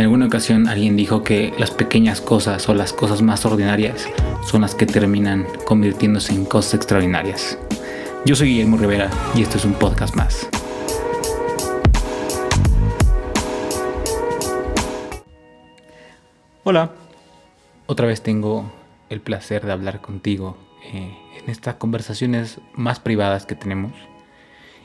[0.00, 4.08] En alguna ocasión alguien dijo que las pequeñas cosas o las cosas más ordinarias
[4.46, 7.58] son las que terminan convirtiéndose en cosas extraordinarias.
[8.24, 10.48] Yo soy Guillermo Rivera y esto es un podcast más.
[16.64, 16.92] Hola,
[17.84, 18.72] otra vez tengo
[19.10, 20.56] el placer de hablar contigo
[20.94, 23.92] eh, en estas conversaciones más privadas que tenemos.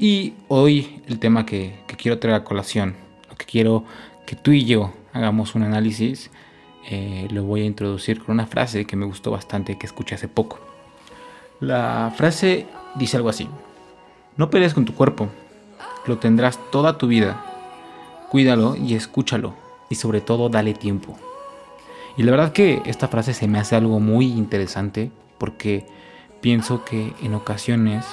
[0.00, 2.96] Y hoy el tema que, que quiero traer a colación,
[3.30, 3.84] lo que quiero
[4.26, 6.30] que tú y yo hagamos un análisis,
[6.88, 10.28] eh, lo voy a introducir con una frase que me gustó bastante que escuché hace
[10.28, 10.58] poco.
[11.60, 12.66] La frase
[12.96, 13.48] dice algo así,
[14.36, 15.28] no pelees con tu cuerpo,
[16.06, 17.42] lo tendrás toda tu vida,
[18.30, 19.54] cuídalo y escúchalo
[19.88, 21.16] y sobre todo dale tiempo.
[22.16, 25.86] Y la verdad que esta frase se me hace algo muy interesante porque
[26.40, 28.04] pienso que en ocasiones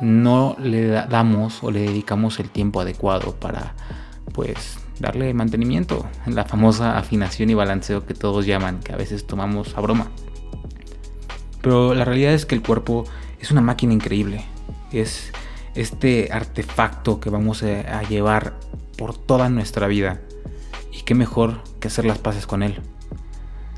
[0.00, 3.74] no le damos o le dedicamos el tiempo adecuado para
[4.32, 9.76] pues darle mantenimiento, la famosa afinación y balanceo que todos llaman, que a veces tomamos
[9.76, 10.10] a broma.
[11.62, 13.04] Pero la realidad es que el cuerpo
[13.40, 14.44] es una máquina increíble,
[14.92, 15.32] es
[15.74, 18.54] este artefacto que vamos a llevar
[18.96, 20.20] por toda nuestra vida.
[20.92, 22.80] Y qué mejor que hacer las paces con él.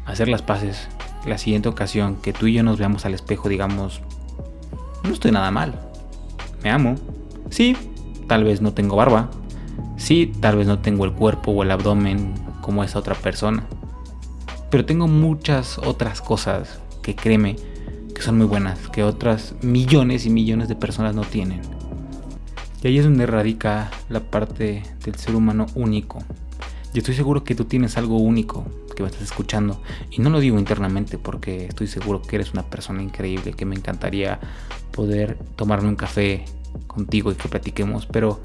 [0.07, 0.89] Hacer las paces
[1.27, 4.01] la siguiente ocasión que tú y yo nos veamos al espejo digamos,
[5.05, 5.81] no estoy nada mal,
[6.63, 6.97] me amo.
[7.51, 7.77] Sí,
[8.27, 9.31] tal vez no tengo barba,
[9.99, 12.33] Sí, tal vez no tengo el cuerpo o el abdomen
[12.63, 13.67] como esa otra persona.
[14.71, 17.57] Pero tengo muchas otras cosas que créeme
[18.15, 21.61] que son muy buenas, que otras millones y millones de personas no tienen.
[22.83, 26.21] Y ahí es donde radica la parte del ser humano único.
[26.95, 29.81] Y estoy seguro que tú tienes algo único que me estás escuchando.
[30.11, 33.75] Y no lo digo internamente porque estoy seguro que eres una persona increíble, que me
[33.75, 34.39] encantaría
[34.93, 36.45] poder tomarme un café
[36.87, 38.07] contigo y que platiquemos.
[38.07, 38.41] Pero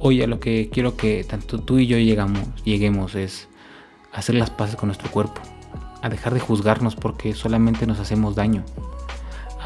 [0.00, 3.48] Hoy a lo que quiero que tanto tú y yo llegamos, lleguemos es
[4.12, 5.40] hacer las paces con nuestro cuerpo,
[6.00, 8.64] a dejar de juzgarnos porque solamente nos hacemos daño,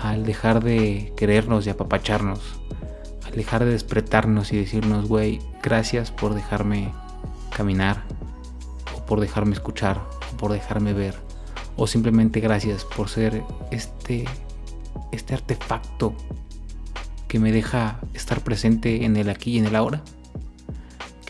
[0.02, 2.40] al dejar de querernos y apapacharnos,
[3.26, 6.94] al dejar de despretarnos y decirnos, güey, gracias por dejarme
[7.54, 8.02] caminar,
[8.96, 10.00] o por dejarme escuchar,
[10.32, 11.14] o por dejarme ver,
[11.76, 14.24] o simplemente gracias por ser este,
[15.12, 16.14] este artefacto
[17.28, 20.02] que me deja estar presente en el aquí y en el ahora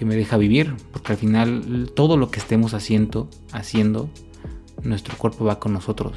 [0.02, 4.10] que me deja vivir, porque al final todo lo que estemos haciendo, haciendo,
[4.82, 6.14] nuestro cuerpo va con nosotros.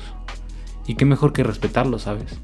[0.88, 2.40] Y qué mejor que respetarlo, ¿sabes?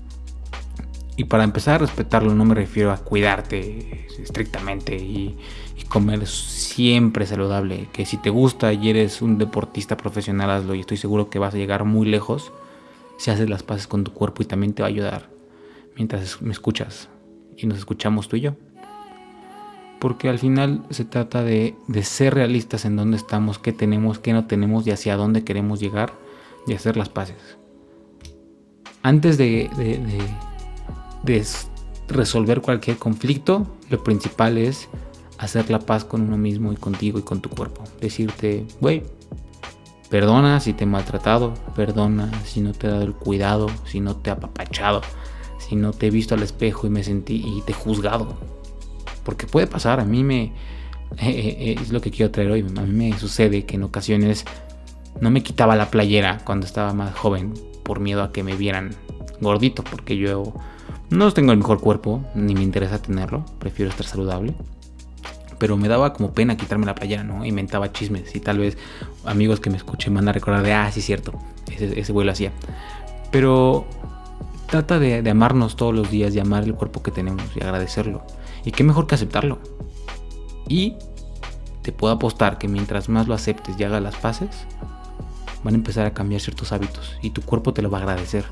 [1.18, 5.36] Y para empezar a respetarlo no me refiero a cuidarte estrictamente y,
[5.80, 7.88] y, comer siempre saludable.
[7.92, 11.56] Que si te gusta y eres un deportista profesional, hazlo y estoy seguro que vas
[11.56, 12.52] a llegar muy lejos
[13.18, 15.28] si haces las paces con tu cuerpo y también te va a ayudar
[15.96, 17.10] mientras me escuchas
[17.58, 18.56] y nos escuchamos tú y yo
[20.02, 24.48] porque al final se trata de, ser realistas en dónde estamos, qué tenemos, qué no
[24.48, 26.12] tenemos y hacia dónde queremos llegar
[26.66, 27.60] y hacer las paces.
[29.04, 29.70] Antes de,
[31.24, 31.46] de
[32.08, 34.90] resolver cualquier conflicto, lo principal es
[35.38, 37.84] hacer la paz con uno mismo y contigo y con tu cuerpo.
[38.00, 39.04] Decirte, güey,
[40.10, 44.16] perdona si te he maltratado, perdona si no te he dado el cuidado, si no
[44.16, 45.02] te he apapachado,
[45.60, 48.61] si no te he visto al espejo y me sentí y te he juzgado
[49.24, 50.54] porque puede pasar, a mí me...
[51.18, 52.62] Eh, eh, eh, es lo que quiero traer hoy.
[52.62, 54.46] A mí me sucede que en ocasiones
[55.20, 58.96] no me quitaba la playera cuando estaba más joven por miedo a que me vieran
[59.42, 60.54] gordito, porque yo
[61.10, 64.54] no tengo el mejor cuerpo, ni me interesa tenerlo, prefiero estar saludable.
[65.58, 67.46] Pero me daba como pena quitarme la playera, ¿no?
[67.46, 68.78] Inventaba chismes y tal vez
[69.26, 71.34] amigos que me escuchen van a recordar de, ah, sí, cierto,
[71.72, 72.52] ese, ese vuelo hacía.
[73.32, 73.86] Pero
[74.72, 78.24] trata de, amarnos todos los días, de amar el cuerpo que tenemos y agradecerlo.
[78.64, 79.60] Y qué mejor que aceptarlo.
[80.68, 80.96] Y
[81.82, 84.66] te puedo apostar que mientras más lo aceptes y hagas las paces,
[85.64, 88.46] van a empezar a cambiar ciertos hábitos y tu cuerpo te lo va a agradecer.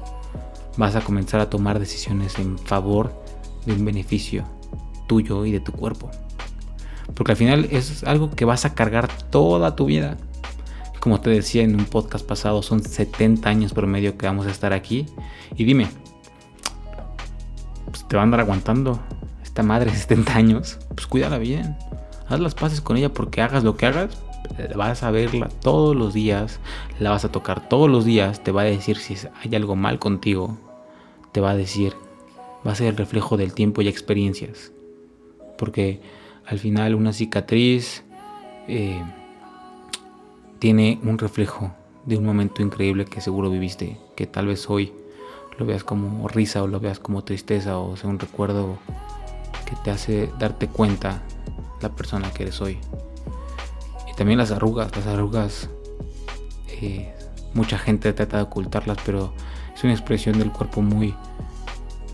[0.75, 3.13] Vas a comenzar a tomar decisiones en favor
[3.65, 4.43] de un beneficio
[5.07, 6.11] tuyo y de tu cuerpo.
[7.15, 10.17] Porque al final es algo que vas a cargar toda tu vida.
[10.99, 14.73] Como te decía en un podcast pasado, son 70 años promedio que vamos a estar
[14.73, 15.05] aquí.
[15.55, 15.87] Y dime,
[18.09, 18.99] ¿te va a andar aguantando
[19.63, 21.75] madre de 70 años, pues cuídala bien.
[22.27, 24.17] Haz las paces con ella porque hagas lo que hagas,
[24.57, 26.59] eh, vas a verla todos los días,
[26.99, 29.99] la vas a tocar todos los días, te va a decir si hay algo mal
[29.99, 30.57] contigo,
[31.31, 31.93] te va a decir,
[32.65, 34.71] va a ser el reflejo del tiempo y experiencias.
[35.57, 36.01] Porque
[36.45, 38.03] al final una cicatriz
[38.67, 39.03] eh,
[40.59, 41.71] tiene un reflejo
[42.05, 44.93] de un momento increíble que seguro viviste, que tal vez hoy
[45.59, 48.77] lo veas como risa o lo veas como tristeza o sea un recuerdo
[49.65, 51.21] que te hace darte cuenta
[51.81, 52.79] la persona que eres hoy.
[54.09, 55.69] Y también las arrugas, las arrugas,
[56.69, 57.13] eh,
[57.53, 59.33] mucha gente trata de ocultarlas, pero
[59.75, 61.13] es una expresión del cuerpo muy,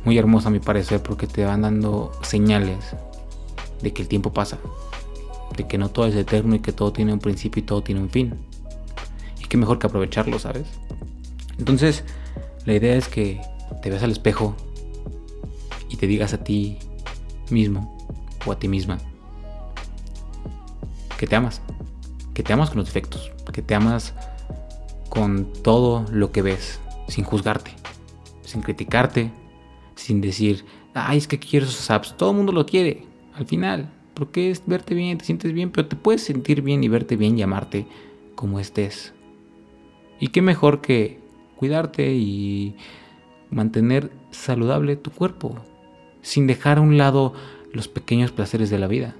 [0.03, 2.95] muy hermosa a mi parecer, porque te van dando señales
[3.81, 4.57] de que el tiempo pasa,
[5.55, 8.01] de que no todo es eterno y que todo tiene un principio y todo tiene
[8.01, 8.33] un fin.
[9.39, 10.67] Y que mejor que aprovecharlo, ¿sabes?
[11.57, 12.03] Entonces,
[12.65, 13.41] la idea es que
[13.81, 14.55] te veas al espejo
[15.89, 16.77] y te digas a ti
[17.49, 17.97] mismo
[18.45, 18.97] o a ti misma
[21.17, 21.61] que te amas,
[22.33, 24.13] que te amas con los defectos, que te amas
[25.09, 27.71] con todo lo que ves, sin juzgarte,
[28.43, 29.31] sin criticarte,
[29.95, 33.89] sin decir, ay, es que quiero esos apps, todo el mundo lo quiere, al final,
[34.13, 37.37] porque es verte bien, te sientes bien, pero te puedes sentir bien y verte bien
[37.37, 37.87] y amarte
[38.35, 39.13] como estés.
[40.19, 41.24] Y qué mejor que
[41.57, 42.75] cuidarte y
[43.49, 45.55] mantener saludable tu cuerpo,
[46.21, 47.33] sin dejar a un lado
[47.71, 49.15] los pequeños placeres de la vida,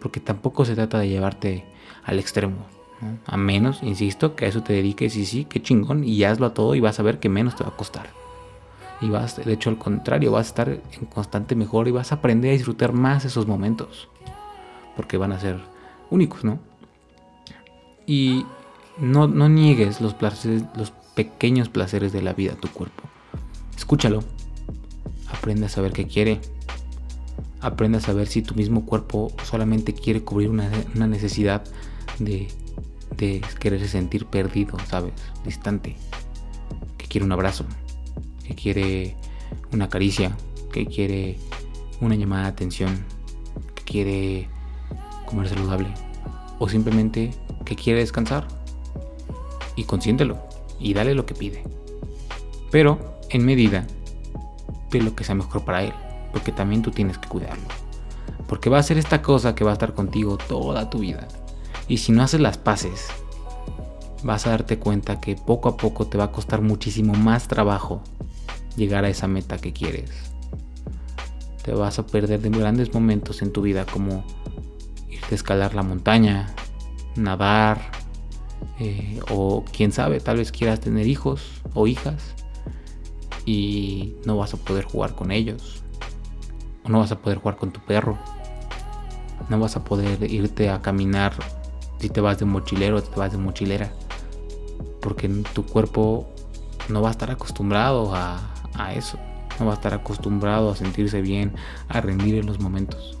[0.00, 1.64] porque tampoco se trata de llevarte
[2.04, 2.66] al extremo.
[3.26, 6.54] A menos, insisto, que a eso te dediques y sí, qué chingón, y hazlo a
[6.54, 8.08] todo y vas a ver que menos te va a costar.
[9.00, 12.16] Y vas, de hecho, al contrario, vas a estar en constante mejor y vas a
[12.16, 14.08] aprender a disfrutar más esos momentos.
[14.96, 15.60] Porque van a ser
[16.10, 16.58] únicos, ¿no?
[18.06, 18.44] Y
[18.98, 23.02] no, no niegues los, placeres, los pequeños placeres de la vida tu cuerpo.
[23.76, 24.22] Escúchalo.
[25.28, 26.40] Aprende a saber qué quiere.
[27.60, 31.64] Aprende a saber si tu mismo cuerpo solamente quiere cubrir una, una necesidad
[32.18, 32.48] de
[33.18, 35.12] de quererse sentir perdido, ¿sabes?
[35.44, 35.96] Distante.
[36.96, 37.64] Que quiere un abrazo,
[38.46, 39.16] que quiere
[39.72, 40.36] una caricia,
[40.72, 41.38] que quiere
[42.00, 43.04] una llamada de atención,
[43.74, 44.48] que quiere
[45.26, 45.88] comer saludable
[46.58, 47.32] o simplemente
[47.64, 48.46] que quiere descansar.
[49.76, 50.47] Y consiéntelo
[50.78, 51.64] y dale lo que pide.
[52.70, 53.86] Pero en medida
[54.90, 55.92] de lo que sea mejor para él,
[56.32, 57.68] porque también tú tienes que cuidarlo.
[58.46, 61.28] Porque va a ser esta cosa que va a estar contigo toda tu vida.
[61.86, 63.08] Y si no haces las paces,
[64.22, 68.02] vas a darte cuenta que poco a poco te va a costar muchísimo más trabajo
[68.76, 70.10] llegar a esa meta que quieres.
[71.62, 74.24] Te vas a perder de grandes momentos en tu vida como
[75.08, 76.54] irte a escalar la montaña,
[77.16, 77.90] nadar,
[78.80, 82.34] eh, o quién sabe, tal vez quieras tener hijos o hijas
[83.44, 85.82] y no vas a poder jugar con ellos,
[86.84, 88.18] o no vas a poder jugar con tu perro,
[89.48, 91.32] no vas a poder irte a caminar
[91.98, 93.90] si te vas de mochilero o te vas de mochilera.
[95.00, 96.28] Porque tu cuerpo
[96.88, 98.54] no va a estar acostumbrado a,
[98.94, 99.18] eso.
[99.58, 101.52] No va a estar acostumbrado a sentirse bien,
[101.88, 103.18] a rendir en los momentos.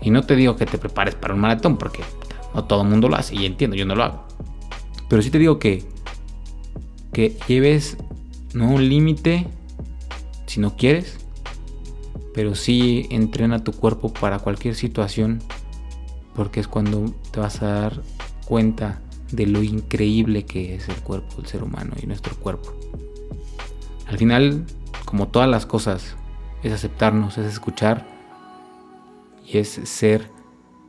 [0.00, 2.02] Y no te digo que te prepares para un maratón, porque
[2.54, 3.34] no todo el mundo lo hace.
[3.34, 4.24] Y entiendo, yo no lo hago.
[5.08, 5.84] Pero sí te digo que,
[7.12, 7.96] que lleves
[8.54, 9.46] no un límite
[10.46, 11.18] si no quieres,
[12.34, 15.42] pero sí entrena tu cuerpo para cualquier situación
[16.34, 18.02] porque es cuando te vas a dar
[18.44, 19.00] cuenta
[19.32, 22.74] de lo increíble que es el cuerpo del ser humano y nuestro cuerpo.
[24.06, 24.66] Al final,
[25.04, 26.14] como todas las cosas,
[26.62, 28.06] es aceptarnos, es escuchar
[29.44, 30.30] y es ser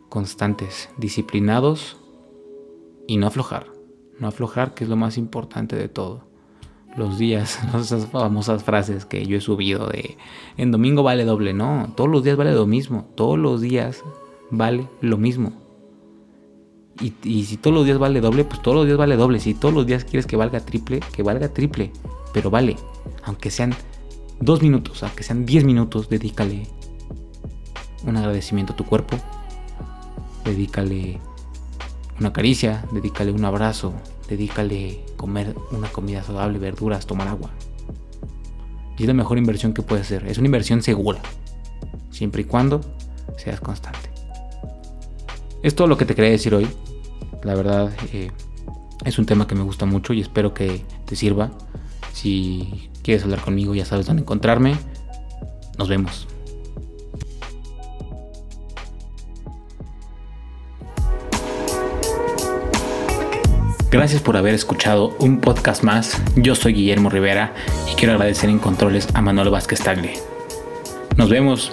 [0.10, 1.98] constantes, disciplinados
[3.08, 3.68] y no aflojar.
[4.20, 6.28] No aflojar, que es lo más importante de todo.
[6.96, 10.18] Los días, esas famosas frases que yo he subido de
[10.58, 14.04] en domingo vale doble, no, todos los días vale lo mismo, todos los días
[14.50, 15.54] vale lo mismo.
[17.00, 19.40] Y, si todos los días vale doble, pues todos los días vale doble.
[19.40, 21.92] Si todos los días quieres que valga triple, que valga triple.
[22.34, 22.76] Pero vale,
[23.24, 23.76] aunque sean
[24.40, 26.68] dos minutos, aunque sean diez minutos, dedícale
[28.04, 29.18] un agradecimiento a tu cuerpo.
[30.48, 31.20] Dedícale
[32.22, 33.94] una caricia, dedícale un abrazo,
[34.30, 37.52] dedícale comer una comida saludable, verduras, tomar agua.
[38.98, 40.26] Y es la mejor inversión que puedes hacer.
[40.26, 41.20] Es una inversión segura.
[42.12, 42.80] Siempre y cuando
[43.38, 44.10] seas constante.
[45.62, 46.66] Es todo lo que te quería decir hoy.
[47.44, 48.32] La verdad eh,
[49.04, 51.52] es un tema que me gusta mucho y espero que te sirva.
[52.14, 54.78] Si quieres hablar conmigo ya sabes dónde encontrarme.
[55.78, 56.26] Nos vemos.
[63.90, 66.22] Gracias por haber escuchado un podcast más.
[66.36, 67.54] Yo soy Guillermo Rivera
[67.90, 70.14] y quiero agradecer en controles a Manuel Vázquez Tagle.
[71.16, 71.72] Nos vemos.